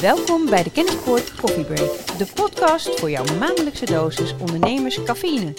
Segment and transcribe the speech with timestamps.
[0.00, 5.54] Welkom bij de Kennispoort Coffee Break, de podcast voor jouw maandelijkse dosis ondernemers cafeïne.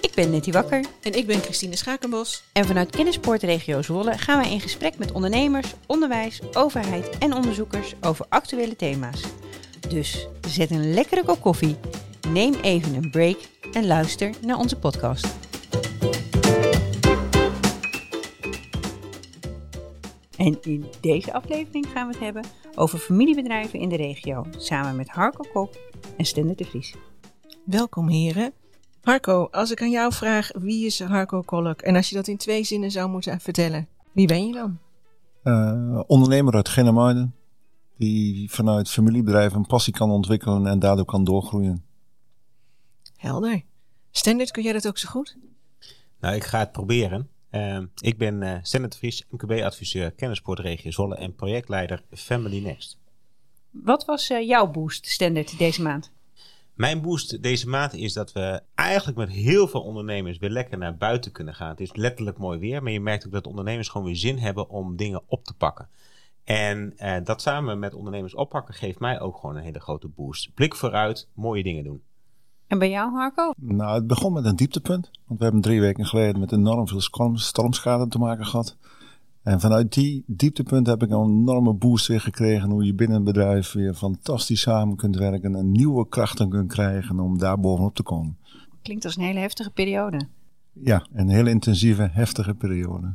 [0.00, 0.84] Ik ben Nettie Wakker.
[1.02, 2.42] En ik ben Christine Schakenbos.
[2.52, 7.94] En vanuit Kennispoort Regio Zwolle gaan wij in gesprek met ondernemers, onderwijs, overheid en onderzoekers
[8.00, 9.20] over actuele thema's.
[9.88, 11.76] Dus zet een lekkere kop koffie,
[12.28, 13.38] neem even een break
[13.72, 15.26] en luister naar onze podcast.
[20.44, 22.44] En in deze aflevering gaan we het hebben
[22.74, 25.74] over familiebedrijven in de regio, samen met Harco Kok
[26.16, 26.94] en Stender de Vries.
[27.64, 28.52] Welkom heren.
[29.00, 32.36] Harco, als ik aan jou vraag wie is Harco Kolk en als je dat in
[32.36, 34.78] twee zinnen zou moeten vertellen, wie ben je dan?
[35.44, 37.34] Uh, ondernemer uit Genemuiden,
[37.96, 41.84] die vanuit familiebedrijven een passie kan ontwikkelen en daardoor kan doorgroeien.
[43.16, 43.62] Helder.
[44.10, 45.36] Standard, kun jij dat ook zo goed?
[46.20, 47.28] Nou, ik ga het proberen.
[47.54, 52.98] Uh, ik ben uh, Vries, MKB-adviseur Kennisportregio Zwolle en projectleider Family Next.
[53.70, 56.12] Wat was uh, jouw boost, Standard, deze maand?
[56.74, 60.96] Mijn boost deze maand is dat we eigenlijk met heel veel ondernemers weer lekker naar
[60.96, 61.68] buiten kunnen gaan.
[61.68, 64.68] Het is letterlijk mooi weer, maar je merkt ook dat ondernemers gewoon weer zin hebben
[64.68, 65.88] om dingen op te pakken.
[66.44, 70.54] En uh, dat samen met ondernemers oppakken geeft mij ook gewoon een hele grote boost.
[70.54, 72.02] Blik vooruit, mooie dingen doen.
[72.66, 73.52] En bij jou, Harco?
[73.56, 75.10] Nou, het begon met een dieptepunt.
[75.26, 77.00] Want we hebben drie weken geleden met enorm veel
[77.34, 78.76] stormschade te maken gehad.
[79.42, 82.70] En vanuit die dieptepunt heb ik een enorme boost weer gekregen.
[82.70, 85.54] Hoe je binnen een bedrijf weer fantastisch samen kunt werken.
[85.54, 88.38] En nieuwe krachten kunt krijgen om daar bovenop te komen.
[88.82, 90.28] Klinkt als een hele heftige periode.
[90.72, 93.14] Ja, een hele intensieve, heftige periode.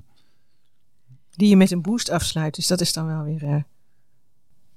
[1.30, 2.56] Die je met een boost afsluit.
[2.56, 3.44] Dus dat is dan wel weer...
[3.44, 3.56] Uh,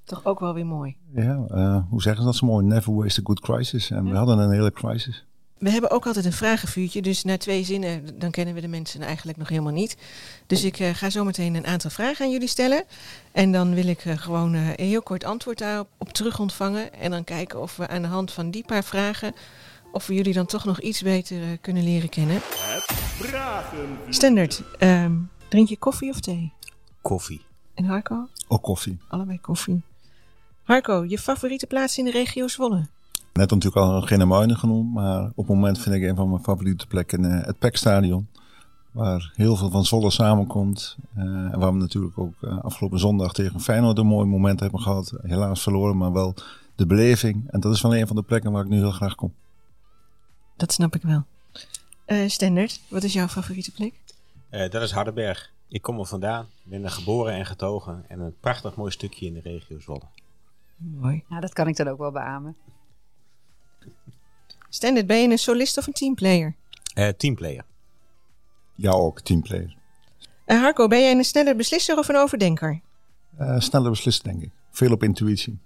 [0.04, 0.96] toch ook wel weer mooi.
[1.14, 2.66] Ja, uh, hoe zeggen ze dat zo mooi?
[2.66, 3.90] Never waste a good crisis.
[3.90, 4.10] En ja.
[4.10, 5.24] we hadden een hele crisis.
[5.58, 9.00] We hebben ook altijd een vragenvuurtje, dus na twee zinnen dan kennen we de mensen
[9.00, 9.96] eigenlijk nog helemaal niet.
[10.46, 12.84] Dus ik uh, ga zo meteen een aantal vragen aan jullie stellen.
[13.32, 16.94] En dan wil ik uh, gewoon uh, een heel kort antwoord daarop op terug ontvangen.
[16.94, 19.32] En dan kijken of we aan de hand van die paar vragen,
[19.92, 22.40] of we jullie dan toch nog iets beter kunnen leren kennen.
[24.08, 26.52] Standard, um, drink je koffie of thee?
[27.02, 27.44] Koffie.
[27.74, 28.28] En Harco?
[28.48, 28.98] Ook koffie.
[29.08, 29.82] Allebei koffie.
[30.62, 32.86] Harco, je favoriete plaats in de regio Zwolle?
[33.32, 36.86] Net natuurlijk al Genemuiden genoemd, maar op het moment vind ik een van mijn favoriete
[36.86, 38.28] plekken uh, het PEC-stadion.
[38.90, 40.96] Waar heel veel van Zwolle samenkomt.
[41.16, 44.80] Uh, en waar we natuurlijk ook uh, afgelopen zondag tegen Feyenoord een mooi moment hebben
[44.80, 45.14] gehad.
[45.22, 46.34] Helaas verloren, maar wel
[46.74, 47.50] de beleving.
[47.50, 49.34] En dat is wel een van de plekken waar ik nu heel graag kom.
[50.56, 51.24] Dat snap ik wel.
[52.28, 53.92] Standard, wat is jouw favoriete plek?
[54.50, 55.50] dat is Hardenberg.
[55.68, 56.46] Ik kom er vandaan.
[56.62, 58.04] Ben er geboren en getogen.
[58.08, 60.04] En een prachtig mooi stukje in de regio Zwolle.
[60.82, 61.24] Mooi.
[61.28, 62.56] Nou, dat kan ik dan ook wel beamen.
[64.68, 66.54] Standard, ben je een solist of een teamplayer?
[66.94, 67.64] Uh, teamplayer.
[68.74, 69.76] Ja, ook teamplayer.
[70.46, 72.80] Uh, Harco, ben jij een sneller beslisser of een overdenker?
[73.40, 74.50] Uh, sneller beslisser, denk ik.
[74.70, 75.58] Veel op intuïtie.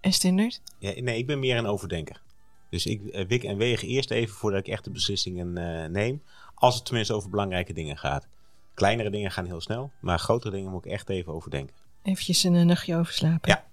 [0.00, 0.60] En Standard?
[0.78, 2.22] Ja, nee, ik ben meer een overdenker.
[2.70, 5.52] Dus ik uh, wik en weeg eerst even voordat ik echt de beslissingen
[5.92, 6.22] neem.
[6.54, 8.26] Als het tenminste over belangrijke dingen gaat.
[8.74, 11.74] Kleinere dingen gaan heel snel, maar grotere dingen moet ik echt even overdenken.
[12.02, 13.50] Eventjes een nachtje overslapen.
[13.50, 13.66] Ja.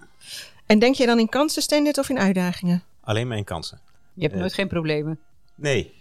[0.66, 2.84] En denk je dan in kansen, of in uitdagingen?
[3.02, 3.80] Alleen maar in kansen.
[4.14, 5.20] Je hebt nooit uh, geen problemen.
[5.56, 5.94] Nee,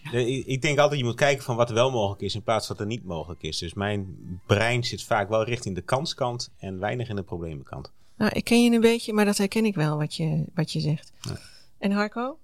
[0.47, 2.77] ik denk altijd je moet kijken van wat er wel mogelijk is in plaats van
[2.77, 3.59] wat er niet mogelijk is.
[3.59, 7.93] Dus mijn brein zit vaak wel richting de kanskant en weinig in de problemenkant.
[8.17, 10.81] Nou, ik ken je een beetje, maar dat herken ik wel wat je, wat je
[10.81, 11.13] zegt.
[11.21, 11.39] Ja.
[11.79, 12.39] En Harco?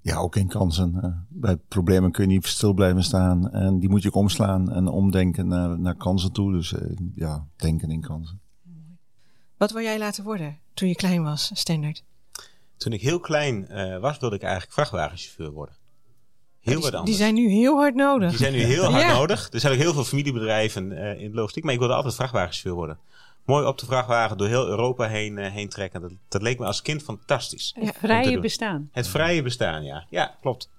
[0.00, 1.00] Ja, ook in kansen.
[1.04, 4.72] Uh, bij problemen kun je niet stil blijven staan en die moet je ook omslaan
[4.72, 6.52] en omdenken naar, naar kansen toe.
[6.52, 6.80] Dus uh,
[7.14, 8.40] ja, denken in kansen.
[9.56, 12.02] Wat wil jij laten worden toen je klein was, Standard?
[12.76, 15.74] Toen ik heel klein uh, was, wilde ik eigenlijk vrachtwagenchauffeur worden.
[16.60, 17.04] Heel die, wat anders.
[17.04, 18.28] Die zijn nu heel hard nodig.
[18.28, 19.12] Die zijn nu heel hard ja.
[19.12, 19.48] nodig.
[19.52, 22.72] Er zijn ook heel veel familiebedrijven uh, in de logistiek, maar ik wilde altijd vrachtwagenchauffeur
[22.72, 22.98] worden.
[23.44, 26.00] Mooi op de vrachtwagen door heel Europa heen, uh, heen trekken.
[26.00, 27.74] Dat, dat, leek me als kind fantastisch.
[27.78, 28.88] Het vrije bestaan.
[28.92, 30.06] Het vrije bestaan, ja.
[30.10, 30.70] Ja, klopt.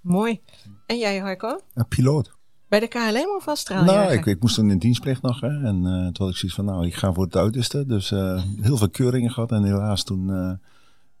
[0.00, 0.40] Mooi.
[0.86, 1.60] En jij, Harco?
[1.74, 2.35] Een piloot.
[2.68, 5.40] Bij de KLM of als Nou, ik, ik, moest toen in dienstplicht nog.
[5.40, 7.86] Hè, en uh, toen had ik zoiets van, nou, ik ga voor het uiterste.
[7.86, 9.52] Dus uh, heel veel keuringen gehad.
[9.52, 10.52] En helaas toen uh,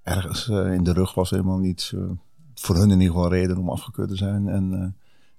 [0.02, 1.92] ergens in de rug was helemaal niet,
[2.54, 4.48] voor hun in ieder geval reden om afgekeurd te zijn.
[4.48, 4.96] En,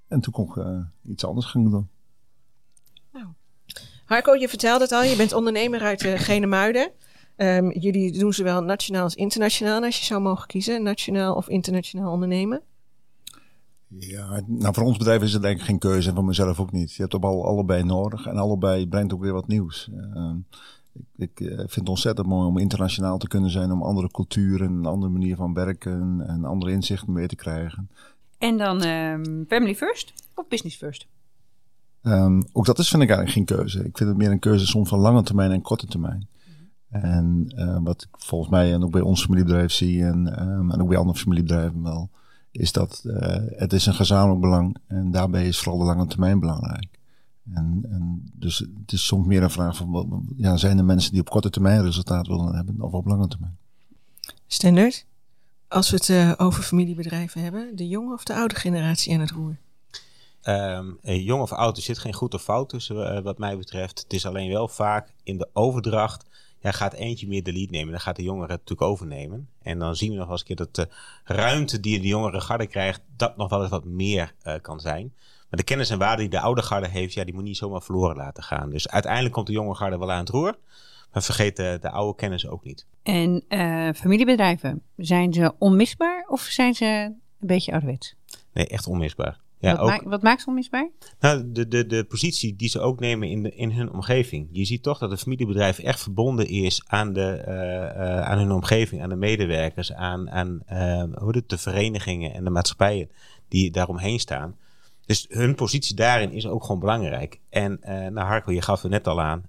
[0.07, 1.89] en toen kon ik iets anders gaan doen.
[3.12, 3.25] Nou.
[4.06, 6.92] Harco, je vertelde het al, je bent ondernemer uit uh, Genemuiden.
[7.38, 10.83] Um, jullie doen zowel nationaal als internationaal, als je zou mogen kiezen.
[10.83, 12.62] Nationaal of internationaal ondernemen?
[13.88, 16.72] Ja, nou voor ons bedrijf is het denk ik geen keuze en voor mezelf ook
[16.72, 16.94] niet.
[16.94, 19.89] Je hebt op al, allebei nodig en allebei brengt ook weer wat nieuws.
[19.94, 20.31] Uh,
[20.94, 24.72] ik, ik uh, vind het ontzettend mooi om internationaal te kunnen zijn, om andere culturen,
[24.72, 27.89] een andere manier van werken en andere inzichten mee te krijgen.
[28.38, 31.07] En dan um, family first of business first?
[32.04, 33.80] Um, ook dat is vind ik eigenlijk geen keuze.
[33.80, 36.28] Ik vind het meer een keuze soms van lange termijn en korte termijn.
[36.89, 40.81] En uh, wat ik volgens mij en ook bij ons familiebedrijf zie en, um, en
[40.81, 42.10] ook bij andere familiebedrijven wel,
[42.57, 46.39] is dat uh, het is een gezamenlijk belang en daarbij is vooral de lange termijn
[46.39, 47.00] belangrijk.
[47.54, 51.21] En, en dus het is soms meer een vraag van, ja, zijn er mensen die
[51.21, 53.57] op korte termijn resultaat willen hebben of op lange termijn?
[54.48, 55.06] Standard,
[55.68, 59.31] als we het uh, over familiebedrijven hebben, de jonge of de oude generatie aan het
[59.31, 59.57] roer?
[60.44, 64.00] Um, jong of oud, er zit geen goed of fout tussen uh, wat mij betreft.
[64.00, 66.25] Het is alleen wel vaak in de overdracht
[66.59, 67.92] ja, gaat eentje meer de lead nemen.
[67.92, 69.50] Dan gaat de jongere het natuurlijk overnemen.
[69.62, 70.88] En dan zien we nog wel eens een keer dat de
[71.24, 75.13] ruimte die de jongere garde krijgt, dat nog wel eens wat meer uh, kan zijn.
[75.50, 77.81] Maar de kennis en waarde die de oude garde heeft, ja, die moet niet zomaar
[77.81, 78.69] verloren laten gaan.
[78.69, 80.57] Dus uiteindelijk komt de jonge garde wel aan het roer.
[81.13, 82.86] Maar vergeet de, de oude kennis ook niet.
[83.03, 88.15] En uh, familiebedrijven, zijn ze onmisbaar of zijn ze een beetje ouderwets?
[88.53, 89.39] Nee, echt onmisbaar.
[89.59, 90.89] Ja, wat, ook, maakt, wat maakt ze onmisbaar?
[91.19, 94.48] Nou, de, de, de positie die ze ook nemen in, de, in hun omgeving.
[94.51, 98.51] Je ziet toch dat een familiebedrijf echt verbonden is aan, de, uh, uh, aan hun
[98.51, 103.09] omgeving, aan de medewerkers, aan, aan uh, hoe het, de verenigingen en de maatschappijen
[103.48, 104.56] die daaromheen staan.
[105.06, 107.39] Dus hun positie daarin is ook gewoon belangrijk.
[107.50, 109.44] En nou Harko, je gaf er net al aan,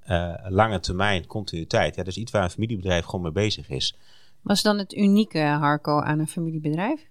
[0.49, 1.95] lange termijn, continuïteit.
[1.95, 3.97] Ja, dat is iets waar een familiebedrijf gewoon mee bezig is.
[4.43, 7.07] Was dan het unieke, Harko, aan een familiebedrijf?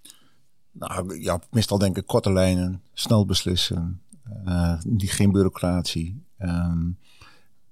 [0.80, 4.02] Nou ja, meestal denk ik korte lijnen, snel beslissen,
[4.46, 6.24] uh, geen bureaucratie.
[6.40, 6.98] Um,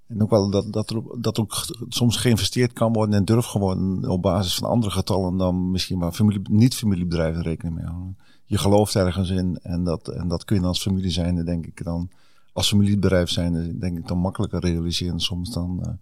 [0.07, 4.10] en ook wel dat, dat, er, dat ook soms geïnvesteerd kan worden en durf geworden
[4.10, 8.18] op basis van andere getallen dan misschien waar familie, niet-familiebedrijven rekening mee houden.
[8.46, 11.84] Je gelooft ergens in en dat, en dat kun je als familie zijn, denk ik
[11.84, 12.10] dan.
[12.54, 15.94] Als familiebedrijf zijn, denk ik dan makkelijker realiseren soms dan uh,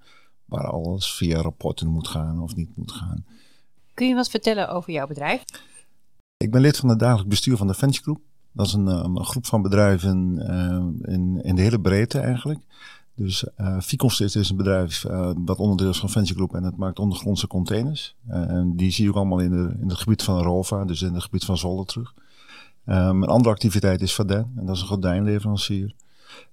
[0.46, 3.26] waar alles via rapporten moet gaan of niet moet gaan.
[3.94, 5.44] Kun je wat vertellen over jouw bedrijf?
[6.44, 8.18] Ik ben lid van het dagelijks bestuur van de Venture.
[8.52, 12.60] Dat is een, een groep van bedrijven uh, in, in de hele breedte eigenlijk.
[13.16, 15.06] Dus uh, Ficonsys is een bedrijf
[15.38, 18.16] dat onderdeel is van Venture Group en het maakt ondergrondse containers.
[18.28, 21.14] en die zie je ook allemaal in, de, in het gebied van Rova, dus in
[21.14, 22.14] het gebied van Zolder terug.
[22.86, 25.96] Um, een andere activiteit is Vaden en dat is een gordijnleverancier.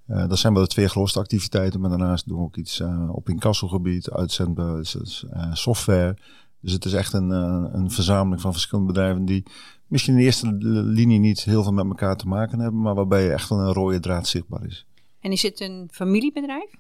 [0.07, 4.11] Dat zijn wel de twee grootste activiteiten, maar daarnaast doen we ook iets op incassogebied,
[4.11, 5.03] uitzendbuizen,
[5.35, 6.17] uh, software.
[6.61, 9.45] Dus het is echt een, een verzameling van verschillende bedrijven die
[9.91, 13.33] misschien in de eerste linie niet heel veel met elkaar te maken hebben, maar waarbij
[13.33, 14.87] echt een rode draad zichtbaar is.
[15.21, 16.71] En is het een familiebedrijf?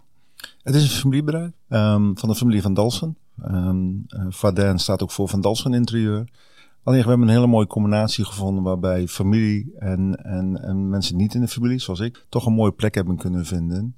[0.62, 3.17] Het is een familiebedrijf um, van de familie Van Dalsen.
[3.45, 6.29] Um, Vaden staat ook voor Van Dalsen Interieur.
[6.83, 11.35] Alleen we hebben een hele mooie combinatie gevonden waarbij familie en, en, en mensen niet
[11.35, 13.97] in de familie, zoals ik, toch een mooie plek hebben kunnen vinden.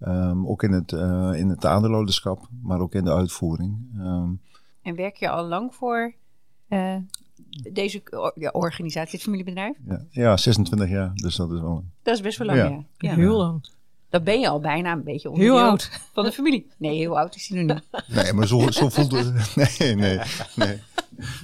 [0.00, 3.76] Um, ook in het, uh, in het aandeelhouderschap, maar ook in de uitvoering.
[4.82, 6.14] en werk je al lang voor
[6.68, 6.96] uh,
[7.72, 8.02] deze
[8.34, 9.76] ja, organisatie, het familiebedrijf?
[9.86, 11.84] Ja, ja, 26 jaar, dus dat is wel...
[12.02, 12.68] Dat is best wel lang, ja.
[12.68, 12.84] ja.
[12.98, 13.14] ja.
[13.14, 13.66] Heel lang.
[14.14, 16.66] Dan ben je al bijna een beetje heel oud van de familie.
[16.78, 18.02] Nee, heel oud is hij nog niet.
[18.22, 19.54] Nee, maar zo, zo voelt het.
[19.54, 20.18] Nee, nee,
[20.54, 20.80] nee.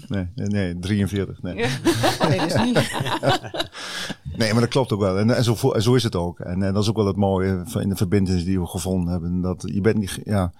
[0.08, 1.42] Nee, nee, nee 43.
[1.42, 1.54] Nee.
[1.54, 2.90] nee, dat is niet.
[4.36, 5.18] Nee, maar dat klopt ook wel.
[5.18, 6.40] En, en, zo, en zo is het ook.
[6.40, 9.40] En, en dat is ook wel het mooie in de verbindenis die we gevonden hebben.
[9.40, 10.52] Dat je bent niet, ja,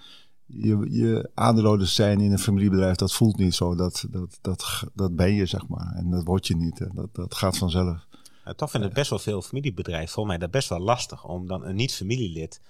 [0.52, 3.74] je, je aandeelhouders zijn in een familiebedrijf, dat voelt niet zo.
[3.74, 5.92] Dat, dat, dat, dat ben je, zeg maar.
[5.94, 6.86] En dat word je niet.
[6.94, 8.06] Dat, dat gaat vanzelf.
[8.44, 11.64] Nou, toch vinden best wel veel familiebedrijven, volgens mij dat best wel lastig om dan
[11.64, 12.60] een niet-familielid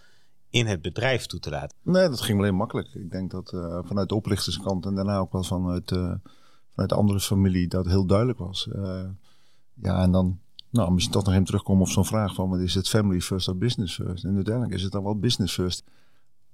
[0.51, 1.77] in het bedrijf toe te laten.
[1.83, 2.95] Nee, dat ging alleen makkelijk.
[2.95, 6.15] Ik denk dat uh, vanuit de oprichterskant en daarna ook wel vanuit, uh,
[6.71, 8.69] vanuit de andere familie dat heel duidelijk was.
[8.77, 9.03] Uh,
[9.75, 10.39] ja, en dan,
[10.71, 13.57] nou, misschien toch nog even terugkomen op zo'n vraag van, is het family first of
[13.57, 14.25] business first?
[14.25, 15.85] En uiteindelijk is het dan wel business first.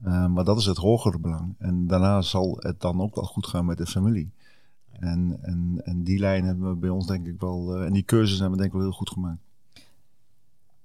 [0.05, 1.55] Uh, maar dat is het hogere belang.
[1.59, 4.31] En daarna zal het dan ook wel goed gaan met de familie.
[4.93, 8.03] En, en, en die lijn hebben we bij ons denk ik wel, uh, en die
[8.03, 9.41] keuzes hebben we denk ik wel heel goed gemaakt.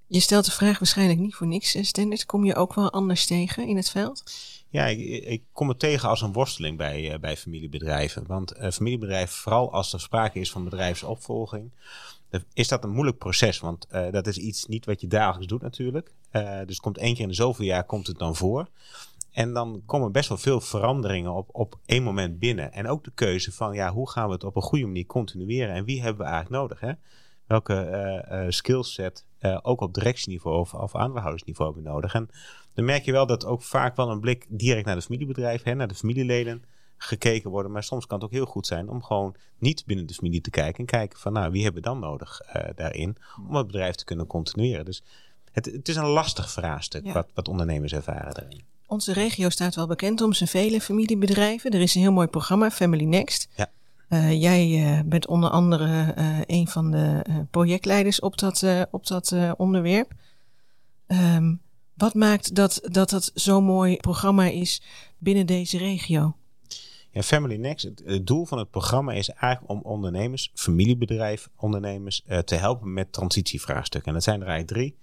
[0.07, 2.25] Je stelt de vraag waarschijnlijk niet voor niks, Standard.
[2.25, 4.23] Kom je ook wel anders tegen in het veld?
[4.69, 8.27] Ja, ik, ik kom het tegen als een worsteling bij, uh, bij familiebedrijven.
[8.27, 11.71] Want uh, familiebedrijven, vooral als er sprake is van bedrijfsopvolging,
[12.53, 13.59] is dat een moeilijk proces.
[13.59, 16.13] Want uh, dat is iets niet wat je dagelijks doet natuurlijk.
[16.31, 18.67] dus het komt één keer in de zoveel jaar komt het dan voor.
[19.31, 22.73] En dan komen best wel veel veranderingen op, op één moment binnen.
[22.73, 25.75] En ook de keuze van, ja, hoe gaan we het op een goede manier continueren?
[25.75, 26.79] En wie hebben we eigenlijk nodig?
[26.79, 26.91] Hè?
[27.45, 32.13] Welke uh, uh, skillset, uh, ook op directieniveau of, of aandeelhoudersniveau hebben we nodig?
[32.13, 32.29] En
[32.73, 35.73] dan merk je wel dat ook vaak wel een blik direct naar de familiebedrijf, hè,
[35.73, 36.63] naar de familieleden
[37.03, 37.71] gekeken worden.
[37.71, 40.49] Maar soms kan het ook heel goed zijn om gewoon niet binnen de familie te
[40.49, 40.79] kijken.
[40.79, 42.41] En kijken van, nou, wie hebben we dan nodig
[42.75, 43.17] daarin
[43.47, 44.85] om het bedrijf te kunnen continueren?
[44.85, 45.03] Dus
[45.51, 47.13] het, het is een lastig vraagstuk ja.
[47.13, 48.61] wat, wat ondernemers ervaren daarin.
[48.87, 51.71] Onze regio staat wel bekend om zijn vele familiebedrijven.
[51.71, 53.47] Er is een heel mooi programma, Family Next.
[53.55, 53.69] Ja.
[54.09, 59.35] Uh, jij uh, bent onder andere uh, een van de projectleiders op dat, op dat
[59.57, 60.11] onderwerp.
[61.07, 61.61] Um,
[61.93, 64.81] wat maakt dat, dat dat zo'n mooi programma is
[65.17, 66.35] binnen deze regio?
[67.13, 72.37] Ja, Family Next, het, doel van het programma is eigenlijk om ondernemers, familiebedrijf, ondernemers uh,
[72.37, 74.07] te helpen met transitievraagstukken.
[74.07, 74.97] En dat zijn er eigenlijk drie.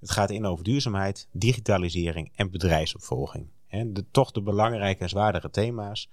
[0.00, 3.46] Het gaat in over duurzaamheid, digitalisering en bedrijfsopvolging.
[3.68, 6.08] En de, toch de belangrijke en zwaardere thema's.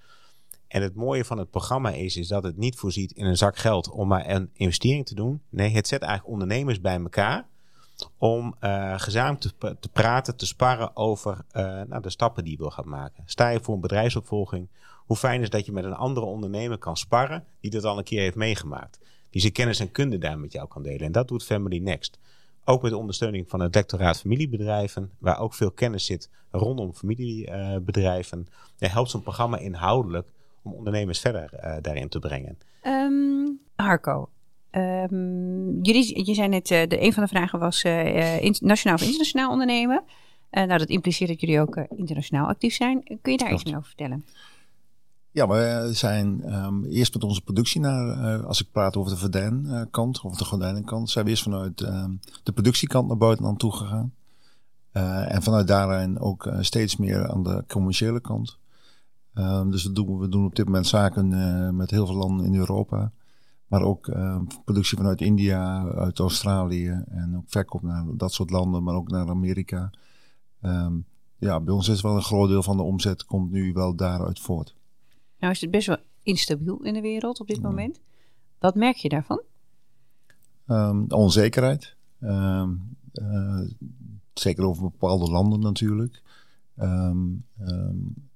[0.68, 3.58] En het mooie van het programma is, is dat het niet voorziet in een zak
[3.58, 5.42] geld om maar een investering te doen.
[5.50, 7.48] Nee, het zet eigenlijk ondernemers bij elkaar
[8.18, 12.58] om uh, gezamenlijk te, te, praten, te sparren over uh, nou, de stappen die je
[12.58, 13.24] wil gaan maken.
[13.26, 14.68] Sta je voor een bedrijfsopvolging?
[15.10, 18.04] Hoe fijn is dat je met een andere ondernemer kan sparren die dat al een
[18.04, 19.00] keer heeft meegemaakt.
[19.30, 21.00] Die zijn kennis en kunde daar met jou kan delen.
[21.00, 22.20] En dat doet Family Next.
[22.66, 28.48] Ook met de ondersteuning van het lectoraat familiebedrijven, waar ook veel kennis zit rondom familiebedrijven.
[28.78, 30.28] Helpt zo'n programma inhoudelijk
[30.62, 32.58] om ondernemers verder uh, daarin te brengen.
[32.84, 34.30] Um, Harco,
[34.72, 38.96] um, jullie, je zei net, uh, de, een van de vragen was uh, in, nationaal
[38.96, 40.04] of internationaal ondernemen.
[40.52, 43.04] nou, dat impliceert dat jullie ook internationaal actief zijn.
[43.22, 44.26] Kun je daar iets meer over vertellen?
[45.32, 50.22] Ja, we zijn um, eerst met onze productie naar, als ik praat over de verdijnkant,
[50.22, 51.78] of de gordijnenkant, zijn we eerst vanuit
[52.44, 54.14] de productiekant naar buitenland toe gegaan.
[55.28, 58.58] en vanuit daarin ook steeds meer aan de commerciële kant.
[59.34, 62.56] Um, dus we doen, we doen op dit moment zaken met heel veel landen in
[62.56, 63.12] Europa.
[63.68, 64.12] Maar ook
[64.66, 69.30] productie vanuit India, uit Australië en ook verkoop naar dat soort landen, maar ook naar
[69.30, 69.92] Amerika.
[71.38, 74.40] Ja, bij ons is wel een groot deel van de omzet komt nu wel daaruit
[74.40, 74.78] voort.
[75.40, 78.00] Nou is het best wel instabiel in de wereld op dit moment.
[78.60, 79.42] Wat merk je daarvan?
[80.68, 81.96] Um, onzekerheid.
[82.20, 82.70] Uh,
[84.34, 86.22] zeker over bepaalde landen natuurlijk.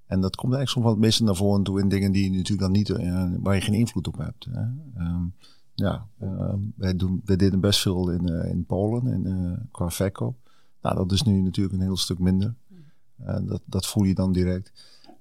[0.06, 2.72] En dat komt eigenlijk soms meestal naar voren toe in dingen die je natuurlijk dan
[2.72, 4.48] niet, uh, waar je geen invloed op hebt.
[4.50, 4.66] Hè.
[5.76, 10.38] Ja, uh, wij, doen, wij deden best veel in, uh, in Polen in, qua verkoop.
[10.82, 12.54] Nou, dat is nu natuurlijk een heel stuk minder.
[13.42, 14.72] dat, dat voel je dan direct.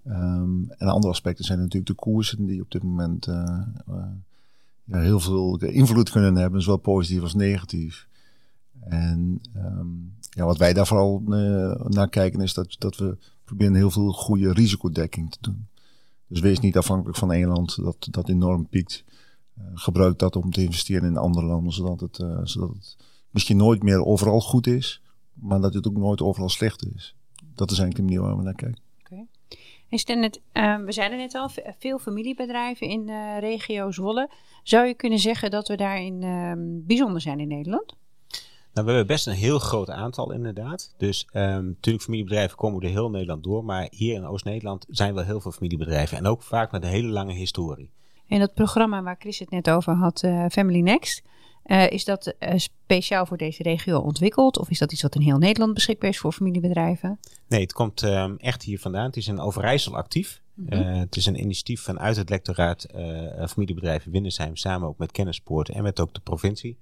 [0.07, 3.25] Um, en andere aspecten zijn natuurlijk de koersen die op dit moment
[4.85, 8.09] ja, heel veel invloed kunnen hebben, zowel positief als negatief.
[8.81, 11.23] En um, ja, wat wij daar vooral
[11.89, 15.67] naar kijken is dat, dat we proberen heel veel goede risicodekking te doen.
[16.27, 19.05] Dus wees niet afhankelijk van één land dat, dat enorm piekt.
[19.75, 22.97] Gebruik dat om te investeren in andere landen, zodat het, zodat het
[23.31, 27.17] misschien nooit meer overal goed is, maar dat het ook nooit overal slecht is.
[27.55, 28.83] Dat is eigenlijk de manier waar we naar kijken.
[29.93, 34.31] En het, uh, we zeiden net al, veel familiebedrijven in de regio Zwolle.
[34.63, 37.97] Zou je kunnen zeggen dat we daarin ehm, bijzonder zijn in Nederland?
[38.73, 40.95] Nou, we hebben best een heel groot aantal inderdaad.
[40.97, 43.65] Dus um, natuurlijk familiebedrijven komen door heel Nederland door.
[43.65, 46.19] Maar hier in Oost-Nederland zijn wel heel veel familiebedrijven.
[46.19, 47.91] En ook vaak met een hele lange historie.
[48.29, 51.23] En dat programma waar Chris het net over had, uh, Family Next.
[51.73, 54.59] Uh, is dat uh, speciaal voor deze regio ontwikkeld?
[54.59, 57.19] Of is dat iets wat in heel Nederland beschikbaar is voor familiebedrijven?
[57.49, 59.05] Nee, het komt um, echt hier vandaan.
[59.05, 60.43] Het is in Overijssel actief.
[60.55, 60.83] Mm -hmm.
[60.83, 62.87] het is een initiatief vanuit het lectoraat
[63.49, 64.57] familiebedrijven Windersheim.
[64.57, 66.79] Samen ook met Kennispoort en met ook de provincie.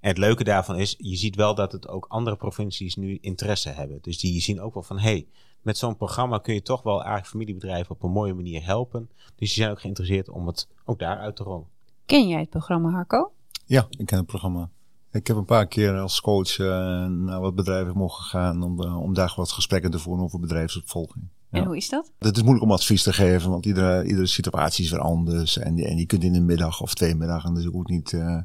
[0.00, 3.68] En het leuke daarvan is, je ziet wel dat het ook andere provincies nu interesse
[3.68, 3.98] hebben.
[4.02, 5.26] Dus die zien ook wel van, hé, hey,
[5.62, 9.10] met zo'n programma kun je toch wel eigenlijk familiebedrijven op een mooie manier helpen.
[9.16, 11.66] Dus die zijn ook geïnteresseerd om het ook daar uit te rollen.
[12.06, 13.32] Ken jij het programma, Harco?
[13.68, 14.70] Ja, ik ken het programma.
[15.12, 16.66] Ik heb een paar keer als coach uh,
[17.06, 21.24] naar wat bedrijven mogen gaan om, uh, om daar wat gesprekken te voeren over bedrijfsopvolging.
[21.50, 21.58] Ja.
[21.58, 22.12] En hoe is dat?
[22.18, 25.58] Het is moeilijk om advies te geven, want iedere, iedere situatie is weer anders.
[25.58, 28.12] En, en je kunt in de middag of twee middagen dus ook niet...
[28.12, 28.38] Uh,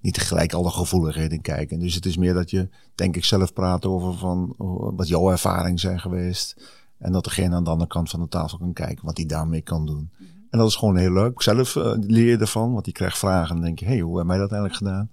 [0.00, 1.78] niet tegelijk alle gevoeligheden kijken.
[1.78, 4.54] Dus het is meer dat je, denk ik, zelf praat over van
[4.96, 6.56] wat jouw ervaringen zijn geweest.
[6.98, 9.60] En dat degene aan de andere kant van de tafel kan kijken wat hij daarmee
[9.60, 10.10] kan doen.
[10.18, 10.37] Mm -hmm.
[10.50, 11.42] En dat is gewoon heel leuk.
[11.42, 14.16] Zelf uh, leer je ervan, want je krijgt vragen en denk je, hé, hey, hoe
[14.16, 15.10] hebben wij dat eigenlijk gedaan?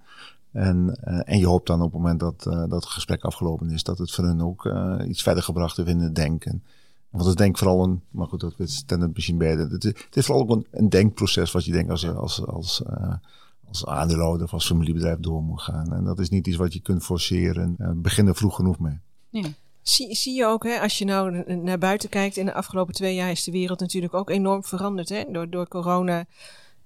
[0.51, 3.69] En, uh, en je hoopt dan op het moment dat, uh, dat het gesprek afgelopen
[3.69, 4.73] is, dat het voor hen ook
[5.07, 6.63] iets verder gebracht heeft in het denken.
[7.09, 9.69] Want het denk vooral een, maar goed, dat is het misschien beter.
[9.69, 12.83] Het, het is vooral ook een, een, denkproces wat je denkt als, als, als
[13.67, 15.93] als aandeelhouder of als familiebedrijf door moet gaan.
[15.93, 17.75] En dat is niet iets wat je kunt forceren.
[17.95, 18.99] Begin er vroeg genoeg mee.
[19.29, 19.47] Ja.
[19.87, 23.15] Zie, zie je ook, hè, als je nou naar buiten kijkt, in de afgelopen twee
[23.15, 26.25] jaar is de wereld natuurlijk ook enorm veranderd hè, door, door corona.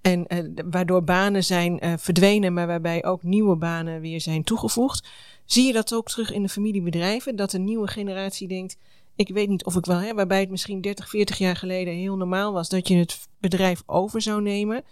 [0.02, 5.08] En uh, waardoor banen zijn uh, verdwenen, maar waarbij ook nieuwe banen weer zijn toegevoegd.
[5.46, 7.36] Zie je dat ook terug in de familiebedrijven?
[7.36, 8.78] Dat een nieuwe generatie denkt,
[9.16, 12.18] ik weet niet of ik wel, hè, waarbij het misschien 30, 40 jaar geleden heel
[12.18, 14.84] normaal was dat je het bedrijf over zou nemen.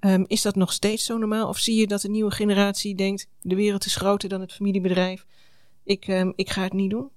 [0.00, 1.48] Um, is dat nog steeds zo normaal?
[1.48, 5.26] Of zie je dat de nieuwe generatie denkt: de wereld is groter dan het familiebedrijf?
[5.84, 7.10] Ik, um, ik ga het niet doen?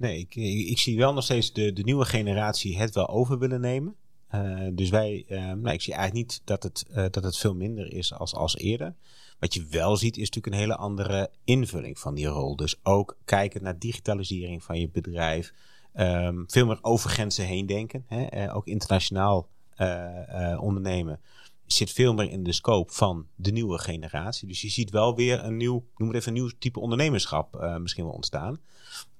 [0.00, 0.34] Nee, ik,
[0.70, 3.94] ik, zie wel nog steeds de, de nieuwe generatie het wel over willen nemen.
[4.34, 7.54] Uh, dus wij, uh, nou, ik zie eigenlijk niet dat het, uh, dat het veel
[7.54, 8.94] minder is als, als eerder.
[9.38, 12.56] Wat je wel ziet is natuurlijk een hele andere invulling van die rol.
[12.56, 15.52] Dus ook kijken naar digitalisering van je bedrijf.
[15.92, 18.04] Ehm, veel meer over grenzen heen denken.
[18.06, 18.24] Hè?
[18.24, 21.20] Eh, ook internationaal eh, eh, ondernemen
[21.66, 24.48] zit veel meer in de scope van de nieuwe generatie.
[24.48, 28.04] Dus je ziet wel weer een nieuw, noem het even een nieuw type ondernemerschap misschien
[28.04, 28.60] wel ontstaan.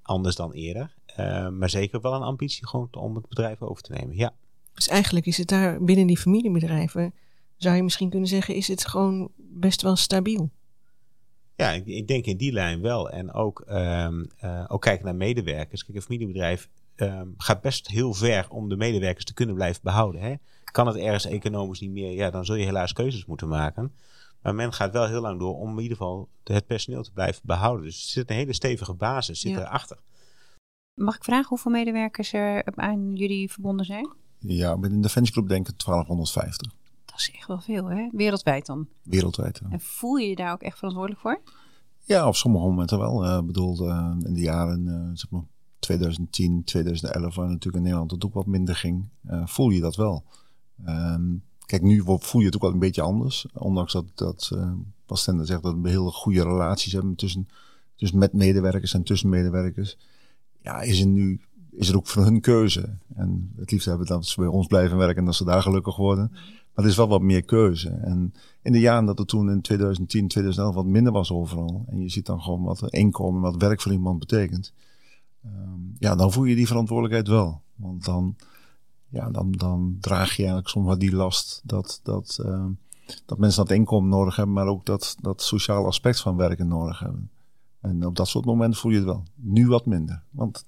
[0.01, 0.93] Anders dan eerder.
[1.19, 4.15] Uh, maar zeker wel een ambitie gewoon om het bedrijf over te nemen.
[4.15, 4.33] Ja.
[4.73, 7.13] Dus eigenlijk is het daar binnen die familiebedrijven,
[7.55, 10.49] zou je misschien kunnen zeggen, is het gewoon best wel stabiel.
[11.55, 13.09] Ja, ik, ik denk in die lijn wel.
[13.09, 15.83] En ook, um, uh, ook kijken naar medewerkers.
[15.83, 20.21] Kijk, een familiebedrijf um, gaat best heel ver om de medewerkers te kunnen blijven behouden.
[20.21, 20.33] Hè?
[20.63, 23.93] Kan het ergens economisch niet meer, ja, dan zul je helaas keuzes moeten maken.
[24.41, 27.41] Maar men gaat wel heel lang door om in ieder geval het personeel te blijven
[27.45, 27.85] behouden.
[27.85, 29.59] Dus er zit een hele stevige basis zit ja.
[29.59, 29.97] erachter.
[30.93, 34.13] Mag ik vragen hoeveel medewerkers er aan jullie verbonden zijn?
[34.39, 36.71] Ja, met een Defensie Club denk ik 1250.
[37.05, 38.09] Dat is echt wel veel, hè?
[38.11, 38.87] Wereldwijd dan?
[39.03, 39.69] Wereldwijd, ja.
[39.69, 41.41] En voel je je daar ook echt verantwoordelijk voor?
[42.03, 43.23] Ja, op sommige momenten wel.
[43.23, 45.43] Ik uh, bedoel, uh, in de jaren, uh, zeg maar,
[45.79, 49.95] 2010, 2011, waar natuurlijk in Nederland het ook wat minder ging, uh, voel je dat
[49.95, 50.23] wel.
[50.85, 53.45] Um, kijk, nu voel je het ook wel een beetje anders.
[53.53, 57.47] Ondanks dat, dat uh, zegt dat we hele goede relaties hebben tussen,
[57.95, 59.97] tussen met medewerkers en tussen medewerkers.
[60.61, 61.39] Ja, is er nu
[61.71, 62.97] is er ook voor hun keuze.
[63.15, 65.95] En het liefst hebben dat ze bij ons blijven werken en dat ze daar gelukkig
[65.95, 66.29] worden.
[66.73, 67.89] Maar er is wel wat meer keuze.
[67.89, 71.85] En in de jaren dat het toen in 2010, 2011 wat minder was overal.
[71.87, 74.73] En je ziet dan gewoon wat inkomen, wat werk voor iemand betekent.
[75.45, 77.61] Um, ja, dan voel je die verantwoordelijkheid wel.
[77.75, 78.35] Want dan,
[79.11, 82.65] ja, dan, dan draag je eigenlijk soms wat die last dat, dat, uh,
[83.25, 86.99] dat mensen dat inkomen nodig hebben, maar ook dat, dat sociale aspect van werken nodig
[86.99, 87.31] hebben.
[87.81, 89.23] En op dat soort momenten voel je het wel.
[89.35, 90.65] Nu wat minder, want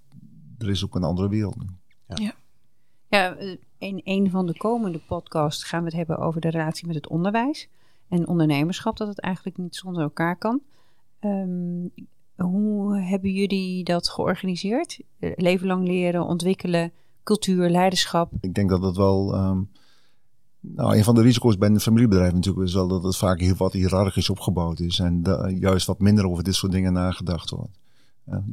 [0.58, 1.66] er is ook een andere wereld nu.
[2.08, 2.16] Ja.
[2.16, 2.34] ja.
[3.08, 3.38] ja
[3.78, 7.08] in een van de komende podcasts gaan we het hebben over de relatie met het
[7.08, 7.70] onderwijs
[8.08, 10.62] en ondernemerschap, dat het eigenlijk niet zonder elkaar kan.
[11.20, 11.94] Um,
[12.36, 15.00] hoe hebben jullie dat georganiseerd?
[15.20, 16.92] Leven lang leren, ontwikkelen,
[17.24, 18.32] cultuur, leiderschap?
[18.40, 19.36] Ik denk dat dat wel.
[19.36, 19.70] Um,
[20.60, 23.56] nou, een van de risico's bij een familiebedrijf natuurlijk is wel dat het vaak heel
[23.56, 25.00] wat hiërarchisch opgebouwd is.
[25.00, 25.22] En
[25.60, 27.78] juist wat minder over dit soort dingen nagedacht wordt.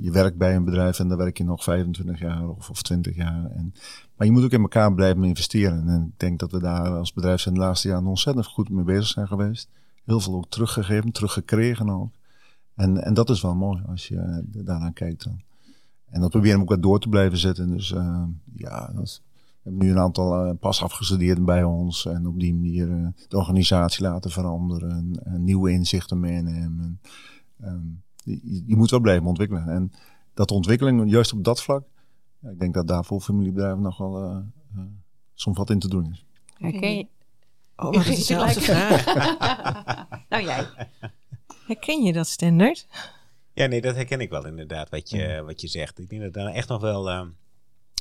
[0.00, 3.16] Je werkt bij een bedrijf en daar werk je nog 25 jaar of, of 20
[3.16, 3.50] jaar.
[3.50, 3.74] En,
[4.16, 5.88] maar je moet ook in elkaar blijven investeren.
[5.88, 8.84] En ik denk dat we daar als bedrijf in de laatste jaren ontzettend goed mee
[8.84, 9.68] bezig zijn geweest.
[10.04, 12.10] Heel veel ook teruggegeven, teruggekregen ook.
[12.74, 15.40] En, en dat is wel mooi als je daarnaar kijkt dan.
[16.10, 17.70] En dat proberen we ook wat door te blijven zetten.
[17.70, 18.22] Dus uh,
[18.54, 22.06] ja, dat, we hebben nu een aantal uh, pas afgestudeerden bij ons.
[22.06, 25.20] En op die manier uh, de organisatie laten veranderen.
[25.24, 27.00] En, nieuwe inzichten meenemen.
[27.64, 29.68] Um, je, je, moet wel blijven ontwikkelen.
[29.68, 29.92] En
[30.34, 31.84] dat ontwikkeling, juist op dat vlak.
[32.38, 34.44] Ja, ik denk dat daar voor familiebedrijven nog wel
[35.34, 36.24] soms wat in te doen is.
[36.58, 37.06] Herken je?
[37.76, 39.04] Oh, dat is dezelfde vraag.
[40.30, 40.66] nou jij.
[41.66, 42.86] Herken je dat standaard?
[43.60, 45.46] Ja, nee, dat herken ik wel inderdaad, wat je, mm.
[45.46, 45.98] wat je zegt.
[45.98, 47.26] Ik denk dat er echt nog wel uh,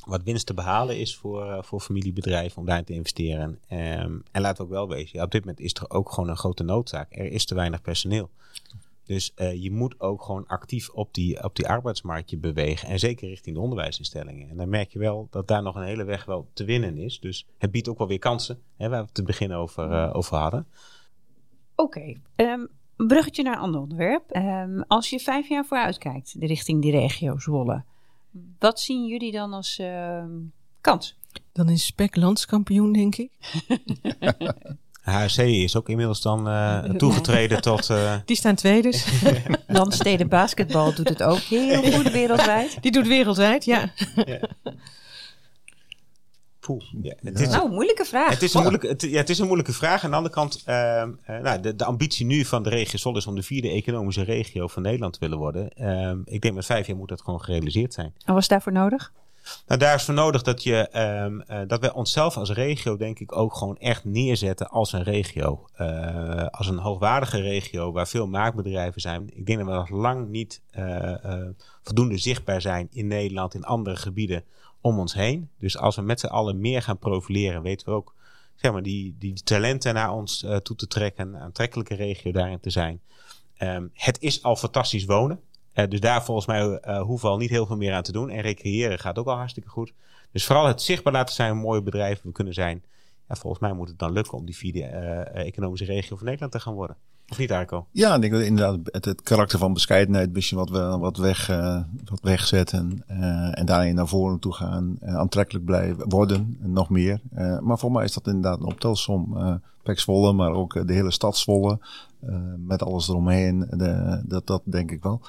[0.06, 3.58] wat winst te behalen is voor, uh, voor familiebedrijven om daarin te investeren.
[3.70, 6.28] Um, en laten we ook wel wezen, ja, op dit moment is er ook gewoon
[6.28, 7.12] een grote noodzaak.
[7.16, 8.30] Er is te weinig personeel.
[9.04, 12.88] Dus uh, je moet ook gewoon actief op die, op die arbeidsmarkt je bewegen.
[12.88, 14.48] En zeker richting de onderwijsinstellingen.
[14.48, 17.20] En dan merk je wel dat daar nog een hele weg wel te winnen is.
[17.20, 20.36] Dus het biedt ook wel weer kansen, hè, waar we het te begin over, over
[20.36, 20.66] hadden.
[21.74, 22.20] Oké, okay.
[22.52, 22.68] um,
[23.00, 24.36] een bruggetje naar een ander onderwerp.
[24.36, 27.84] Um, als je vijf jaar vooruit kijkt richting die regio Zwolle,
[28.58, 30.24] wat zien jullie dan als uh,
[30.80, 31.16] kans?
[31.52, 33.30] Dan is Spek landskampioen, denk ik.
[35.00, 37.88] HRC is ook inmiddels dan uh, toegetreden tot...
[37.88, 38.14] Uh...
[38.24, 39.22] Die staan twee dus.
[39.66, 42.82] Landsteden basketbal doet het ook heel goed wereldwijd.
[42.82, 43.92] Die doet wereldwijd, ja.
[44.14, 44.40] ja.
[46.60, 48.30] Poeh, ja, het is, nou, moeilijke vraag.
[48.30, 50.04] Het is een moeilijke, het, ja, het is een moeilijke vraag.
[50.04, 53.16] Aan de andere kant, uh, uh, nou, de, de, ambitie nu van de regio Sol
[53.16, 55.70] is om de vierde economische regio van Nederland te willen worden.
[55.80, 58.14] Uh, ik denk met vijf jaar moet dat gewoon gerealiseerd zijn.
[58.24, 59.12] En wat is daarvoor nodig?
[59.66, 63.36] Nou, daar is voor nodig dat, je, um, dat wij onszelf als regio, denk ik,
[63.36, 65.66] ook gewoon echt neerzetten als een regio.
[65.78, 69.30] Uh, als een hoogwaardige regio waar veel maakbedrijven zijn.
[69.34, 71.48] Ik denk dat we nog lang niet uh, uh,
[71.82, 74.44] voldoende zichtbaar zijn in Nederland, in andere gebieden
[74.80, 75.50] om ons heen.
[75.58, 78.14] Dus als we met z'n allen meer gaan profileren, weten we ook
[78.54, 81.34] zeg maar, die, die talenten naar ons uh, toe te trekken.
[81.34, 83.00] Een aantrekkelijke regio daarin te zijn.
[83.58, 85.40] Um, het is al fantastisch wonen.
[85.74, 88.12] Uh, dus daar volgens mij uh, hoeven we al niet heel veel meer aan te
[88.12, 88.30] doen.
[88.30, 89.92] En recreëren gaat ook al hartstikke goed.
[90.32, 92.82] Dus vooral het zichtbaar laten zijn hoe mooie bedrijven we kunnen zijn.
[93.28, 94.82] Ja, volgens mij moet het dan lukken om die vierde
[95.32, 96.96] economische regio van Nederland te gaan worden.
[97.30, 97.86] Of niet, Arco?
[97.90, 101.80] Ja, ik denk dat inderdaad het, karakter van bescheidenheid, beetje wat, we, wat, weg, uh,
[102.04, 106.90] wat wegzetten uh, en daarin naar voren toe gaan, uh, aantrekkelijk blijven worden, en nog
[106.90, 107.20] meer.
[107.60, 109.36] maar voor mij is dat inderdaad een optelsom.
[109.36, 111.78] Uh, Pek Zwolle, maar ook de hele stad Zwolle,
[112.56, 115.20] met alles eromheen, de, dat, dat denk ik wel.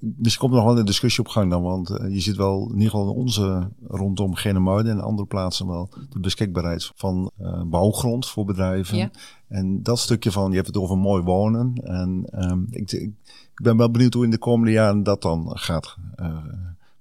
[0.00, 2.74] Misschien komt er nog wel een discussie op gang dan, want je ziet wel in
[2.74, 7.30] ieder geval in onze rondom Genemuiden en andere plaatsen wel de beschikbaarheid van
[7.64, 8.96] bouwgrond voor bedrijven.
[8.96, 9.10] Ja.
[9.48, 11.74] En dat stukje van, je hebt het over mooi wonen.
[11.74, 13.12] En um, ik, ik,
[13.54, 15.96] ben wel benieuwd hoe in de komende jaren dat dan gaat.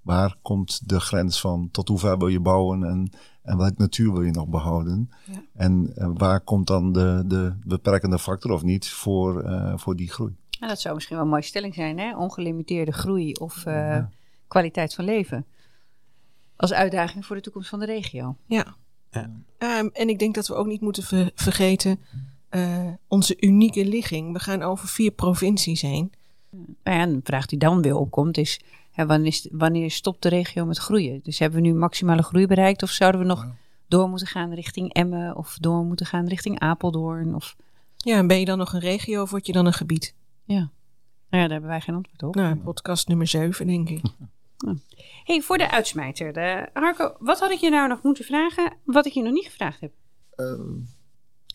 [0.02, 4.12] waar komt de grens van tot hoe ver wil je bouwen en en welke natuur
[4.12, 5.10] wil je nog behouden?
[5.26, 5.44] Ja.
[5.54, 9.44] En uh, waar komt dan de, de beperkende factor of niet voor,
[9.76, 10.36] voor die groei?
[10.62, 12.18] Nou, dat zou misschien wel een mooie stelling zijn, hè?
[12.18, 14.10] Ongelimiteerde groei of uh, ja.
[14.48, 15.46] kwaliteit van leven.
[16.56, 18.36] Als uitdaging voor de toekomst van de regio.
[18.46, 18.76] Ja.
[19.12, 19.30] ja.
[19.58, 22.00] Um, en ik denk dat we ook niet moeten ver vergeten
[23.08, 24.34] onze unieke ligging.
[24.34, 26.12] We gaan over vier provincies heen.
[26.50, 28.60] Nou ja, en de vraag die dan weer opkomt is
[28.96, 31.20] wanneer, wanneer, stopt de regio met groeien?
[31.24, 32.84] Dus hebben we nu maximale groei bereikt?
[32.84, 33.48] Of zouden we nog
[33.88, 35.36] door moeten gaan richting Emmen?
[35.36, 37.36] Of door moeten gaan richting Apeldoorn?
[37.36, 37.56] Of...
[37.98, 40.14] Ja, en ben je dan nog een regio of word je dan een gebied?
[40.52, 40.70] Ja.
[41.30, 42.36] Nou ja, daar hebben wij geen antwoord op.
[42.36, 44.02] Nou, podcast nummer 7, denk ik.
[44.66, 44.76] Ja.
[45.24, 46.34] hey, voor de uitsmijter.
[46.34, 49.46] De, Harco, wat had ik je nou nog moeten vragen, wat ik je nog niet
[49.46, 49.92] gevraagd heb?
[50.36, 50.46] Uh,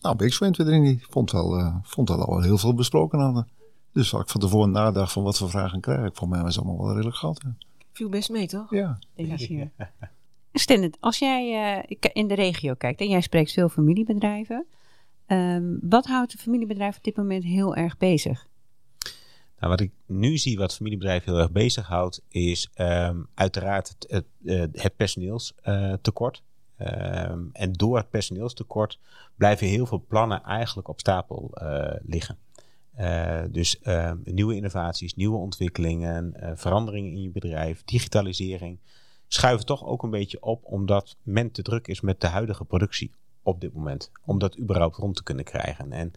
[0.01, 3.47] nou, Big die vond wel, uh, vond wel al heel veel besproken hadden.
[3.91, 6.55] Dus als ik van tevoren nadacht van wat voor vragen krijg ik, voor mij was
[6.55, 7.41] het allemaal wel redelijk gehad.
[7.43, 7.55] Ja.
[7.91, 8.71] Viel best mee, toch?
[8.71, 8.99] Ja.
[9.15, 9.71] ja.
[10.53, 14.65] Stendent, als jij uh, in de regio kijkt en jij spreekt veel familiebedrijven,
[15.27, 18.47] um, wat houdt een familiebedrijf op dit moment heel erg bezig?
[19.59, 24.81] Nou, wat ik nu zie wat familiebedrijven heel erg bezighoudt, is um, uiteraard het, het,
[24.81, 26.43] het personeelstekort.
[26.79, 28.99] Um, en door het personeelstekort
[29.35, 32.37] blijven heel veel plannen eigenlijk op stapel uh, liggen.
[32.99, 38.79] Uh, dus uh, nieuwe innovaties, nieuwe ontwikkelingen, veranderingen in je bedrijf, digitalisering
[39.27, 43.11] schuiven toch ook een beetje op omdat men te druk is met de huidige productie
[43.41, 44.11] op dit moment.
[44.25, 45.91] Om dat überhaupt rond te kunnen krijgen.
[45.91, 46.13] En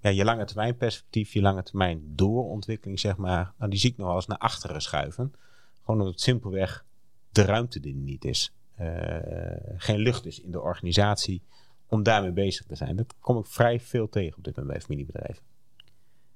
[0.00, 3.96] ja, je lange termijn perspectief, je lange termijn doorontwikkeling, zeg maar, nou, die zie ik
[3.96, 5.34] nog wel eens naar achteren schuiven.
[5.80, 6.84] Gewoon omdat het simpelweg
[7.30, 8.52] de ruimte er niet is.
[9.76, 11.42] geen lucht is in de organisatie
[11.88, 12.96] om daarmee bezig te zijn.
[12.96, 15.42] Dat kom ik vrij veel tegen op dit moment bij familiebedrijven.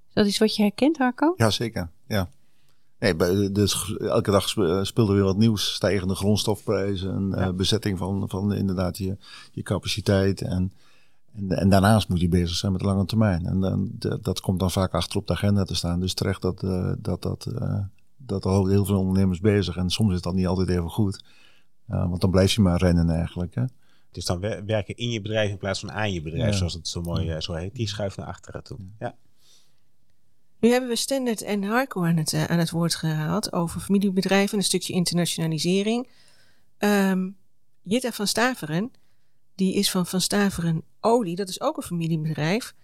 [0.09, 1.35] Is dat iets wat je herkent, Harco?
[1.37, 1.91] Ja, zeker.
[2.07, 2.29] Ja.
[2.99, 3.17] Nee,
[3.53, 4.49] dus elke dag
[4.87, 5.75] speelde weer wat nieuws.
[5.75, 7.47] Stijgende grondstofprijzen, ja.
[7.47, 9.17] uh, bezetting van, van inderdaad je,
[9.53, 10.43] je capaciteit.
[10.43, 10.73] En,
[11.37, 13.47] en, en, daarnaast moet je bezig zijn met de lange termijn.
[13.47, 13.91] En dan,
[14.23, 16.01] dat komt dan vaak achter op de agenda te staan.
[16.01, 17.79] Dus terecht dat, uh, dat, dat, uh,
[18.17, 19.77] dat er heel veel ondernemers bezig.
[19.77, 21.25] En soms is dat niet altijd even goed.
[21.87, 23.55] want dan blijf je maar rennen eigenlijk.
[23.55, 23.63] Hè?
[23.63, 26.57] Het is dan werken in je bedrijf in plaats van aan je bedrijf, ja.
[26.57, 27.75] zoals het zo mooi zo heet.
[27.75, 28.79] Die schuift naar achteren toe.
[28.99, 29.15] Ja.
[30.61, 34.59] Nu hebben we Standard en Harco aan het, aan het woord gehaald over familiebedrijven en
[34.59, 36.09] een stukje internationalisering.
[36.79, 37.37] Um,
[37.83, 38.91] Jitta van Staveren,
[39.61, 42.75] die is van Van Staveren Olie, dat is ook een familiebedrijf.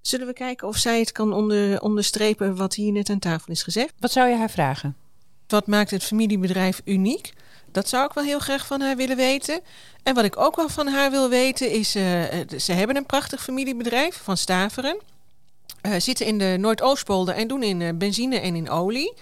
[0.00, 3.62] Zullen we kijken of zij het kan onder, onderstrepen wat hier net aan tafel is
[3.62, 3.94] gezegd?
[3.98, 4.96] Wat zou je haar vragen?
[5.46, 7.32] Wat maakt het familiebedrijf uniek?
[7.72, 9.60] Dat zou ik wel heel graag van haar willen weten.
[10.02, 12.02] En wat ik ook wel van haar wil weten is, uh,
[12.58, 15.00] ze hebben een prachtig familiebedrijf van Staveren.
[15.82, 19.12] Uh, zitten in de Noordoostpolder en doen in uh, benzine en in olie.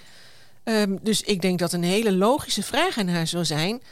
[0.64, 3.82] Um, dus ik denk dat een hele logische vraag aan haar zou zijn.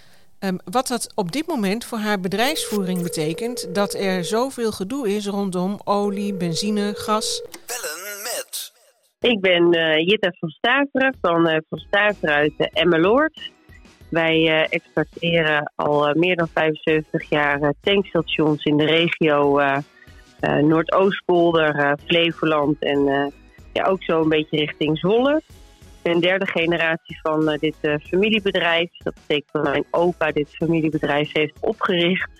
[0.44, 3.74] Um, wat dat op dit moment voor haar bedrijfsvoering betekent.
[3.74, 7.42] Dat er zoveel gedoe is rondom olie, benzine, gas.
[7.66, 8.72] Bellen met.
[9.20, 13.50] Ik ben uh, Jitta van Staveren van Van Staveren uit uh, Emmeloord.
[14.10, 19.78] Wij exporteren al meer dan 75 jaar tankstations in de regio uh,
[20.40, 23.26] Noordoostpolder, uh, Flevoland en uh,
[23.72, 25.42] ja, ook zo een beetje richting Zwolle.
[26.02, 28.90] Ben derde generatie van dit familiebedrijf.
[28.96, 32.30] Dat betekent dat mijn opa dit familiebedrijf heeft opgericht.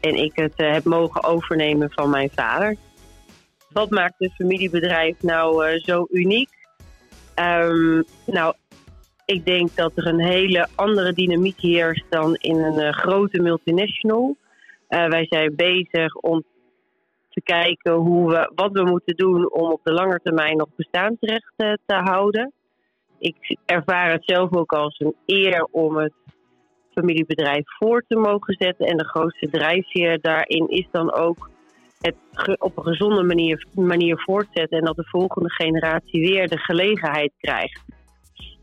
[0.00, 2.76] En ik het heb mogen overnemen van mijn vader.
[3.72, 6.48] Wat maakt het familiebedrijf nou zo uniek?
[7.34, 8.54] Um, nou,
[9.24, 14.36] ik denk dat er een hele andere dynamiek heerst dan in een grote multinational.
[14.88, 16.44] wij zijn bezig om
[17.36, 21.52] te kijken hoe we, wat we moeten doen om op de lange termijn nog bestaansrecht
[21.56, 22.52] eh, te houden.
[23.18, 26.12] Ik ervaar het zelf ook als een eer om het
[26.92, 28.86] familiebedrijf voor te mogen zetten.
[28.86, 31.50] En de grootste drijfveer daarin is dan ook
[32.00, 32.16] het
[32.58, 34.78] op een gezonde manier, manier voortzetten.
[34.78, 37.80] En dat de volgende generatie weer de gelegenheid krijgt.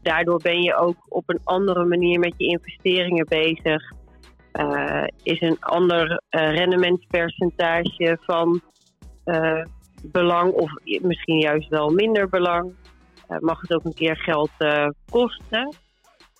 [0.01, 3.91] Daardoor ben je ook op een andere manier met je investeringen bezig.
[4.53, 8.61] Uh, is een ander uh, rendementspercentage van
[9.25, 9.63] uh,
[10.03, 12.73] belang, of misschien juist wel minder belang.
[13.39, 14.51] Mag het ook een keer geld
[15.09, 15.75] kosten.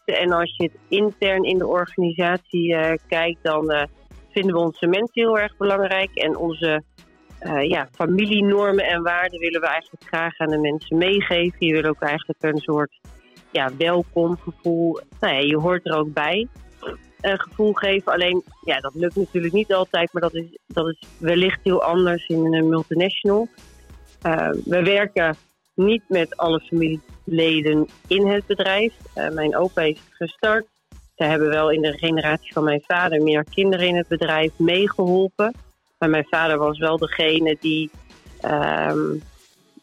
[0.06, 2.76] En als je het intern in de organisatie
[3.08, 3.88] kijkt, dan
[4.30, 6.84] vinden we onze mensen heel erg belangrijk en onze
[7.44, 11.68] eh, ja, familienormen en waarden willen we eigenlijk graag aan de mensen meegeven.
[11.68, 13.00] Je wil ook eigenlijk een soort
[13.52, 15.00] ja, welkom gevoel.
[15.20, 16.48] Nou je hoort er ook bij.
[17.22, 18.14] Een gevoel geven.
[18.14, 22.28] Alleen, ja, dat lukt natuurlijk niet altijd, maar dat is, dat is wellicht heel anders
[22.28, 23.48] in een multinational.
[24.66, 25.36] We werken
[25.76, 28.94] niet met alle familieleden in het bedrijf.
[29.16, 30.66] Uh, mijn opa is gestart.
[31.16, 35.54] Ze hebben wel in de generatie van mijn vader meer kinderen in het bedrijf meegeholpen.
[36.00, 37.90] Maar mijn vader was wel degene die
[38.46, 39.22] um,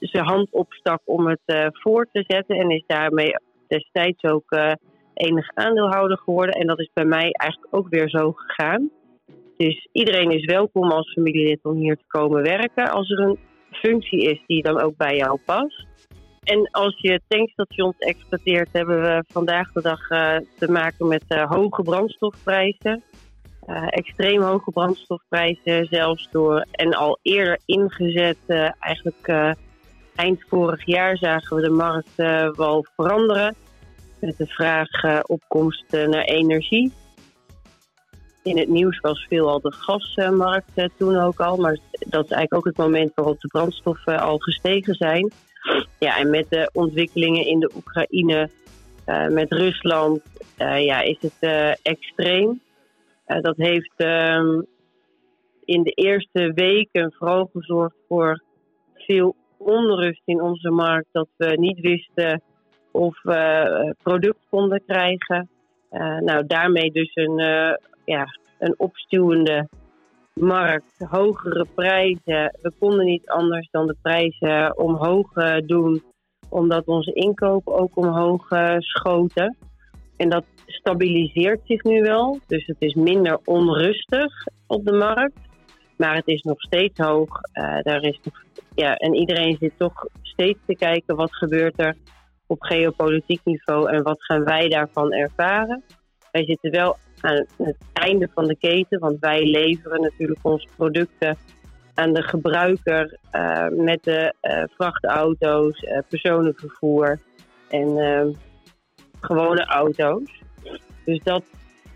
[0.00, 2.56] zijn hand opstak om het uh, voor te zetten.
[2.56, 3.34] En is daarmee
[3.68, 4.72] destijds ook uh,
[5.14, 6.54] enig aandeelhouder geworden.
[6.54, 8.90] En dat is bij mij eigenlijk ook weer zo gegaan.
[9.56, 12.90] Dus iedereen is welkom als familielid om hier te komen werken.
[12.90, 13.38] Als er een
[13.70, 15.86] functie is die dan ook bij jou past.
[16.40, 21.50] En als je tankstations exploiteert, hebben we vandaag de dag uh, te maken met uh,
[21.50, 23.02] hoge brandstofprijzen.
[23.66, 28.36] Uh, extreem hoge brandstofprijzen, zelfs door en al eerder ingezet.
[28.78, 29.56] eigenlijk
[30.14, 32.14] eind vorig jaar zagen we de markt
[32.56, 33.54] wel veranderen.
[34.20, 36.92] Met de vraag opkomst naar energie.
[38.42, 41.56] In het nieuws was veel al de gasmarkt toen ook al.
[41.56, 45.32] Maar dat is eigenlijk ook het moment waarop de brandstoffen al gestegen zijn.
[45.98, 48.50] Ja, en met de ontwikkelingen in de Oekraïne,
[49.06, 50.22] uh, met Rusland,
[50.58, 52.60] ja, is het extreem.
[53.26, 54.66] dat heeft um,
[55.64, 58.42] in de eerste weken vooral gezorgd voor
[58.94, 61.08] veel onrust in onze markt.
[61.12, 62.42] Dat we niet wisten
[62.90, 65.48] of we product konden krijgen.
[66.20, 67.40] nou, daarmee dus een,
[68.10, 68.26] ja,
[68.58, 69.68] een opstuwende
[70.34, 72.58] markt, hogere prijzen.
[72.62, 75.32] We konden niet anders dan de prijzen omhoog
[75.66, 76.02] doen,
[76.48, 79.56] omdat onze inkopen ook omhoog schoten.
[80.16, 85.38] En dat stabiliseert zich nu wel, dus het is minder onrustig op de markt.
[85.96, 87.28] Maar het is nog steeds hoog.
[87.52, 88.20] Uh, daar is
[88.74, 91.96] ja, en iedereen zit toch steeds te kijken wat gebeurt er
[92.46, 95.82] op geopolitiek niveau en wat gaan wij daarvan ervaren.
[96.32, 98.98] Wij zitten wel aan het einde van de keten.
[98.98, 101.36] Want wij leveren natuurlijk onze producten
[101.94, 107.18] aan de gebruiker uh, met de uh, vrachtauto's, uh, personenvervoer
[107.68, 108.36] en
[109.20, 110.42] gewone auto's.
[111.04, 111.42] Dus dat,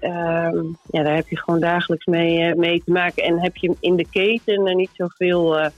[0.01, 3.23] ehm, ja, daar heb je gewoon dagelijks mee, mee te maken.
[3.23, 5.71] En heb je in de keten er niet zoveel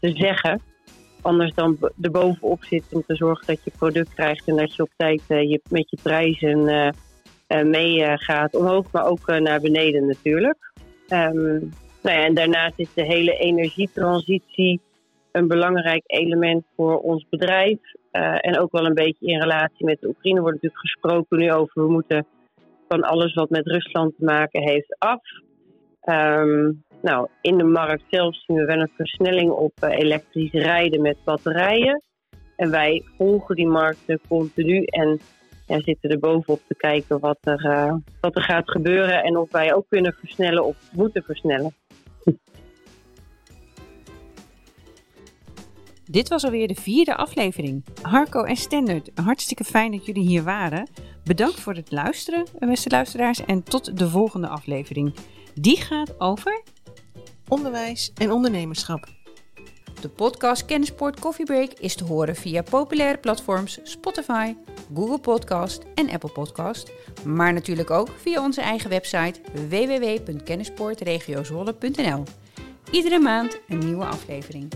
[0.00, 0.60] te zeggen.
[1.22, 4.90] Anders dan erbovenop zit om te zorgen dat je product krijgt en dat je op
[4.96, 10.72] tijd je, met je prijzen uh, meegaat omhoog, maar ook naar beneden natuurlijk.
[11.08, 14.80] Um, en daarnaast is de hele energietransitie
[15.32, 17.78] een belangrijk element voor ons bedrijf.
[18.40, 21.82] En ook wel een beetje in relatie met de Oekraïne wordt natuurlijk gesproken nu over
[21.82, 22.26] we moeten
[22.88, 25.20] van alles wat met Rusland te maken heeft af.
[26.04, 31.16] Um, nou, in de markt zelf zien we wel een versnelling op elektrisch rijden met
[31.24, 32.02] batterijen.
[32.56, 35.20] En wij volgen die markten continu en
[35.66, 39.50] ja, zitten er bovenop te kijken wat er, uh, wat er gaat gebeuren en of
[39.50, 41.74] wij ook kunnen versnellen of moeten versnellen.
[46.04, 47.84] Dit was alweer de vierde aflevering.
[48.02, 50.88] Harco en Standard, hartstikke fijn dat jullie hier waren.
[51.24, 55.14] Bedankt voor het luisteren, beste luisteraars, en tot de volgende aflevering.
[55.54, 56.62] Die gaat over
[57.48, 59.08] onderwijs en ondernemerschap.
[60.00, 64.54] De podcast Kennisport Coffee Break is te horen via populaire platforms Spotify,
[64.94, 66.92] Google Podcast en Apple Podcast,
[67.24, 72.22] maar natuurlijk ook via onze eigen website www.kennisportregiozwolle.nl.
[72.90, 74.72] Iedere maand een nieuwe aflevering.